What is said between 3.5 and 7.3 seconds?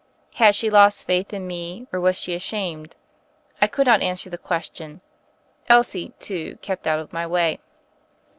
I could not answer the question. Elsie, too, kept out of my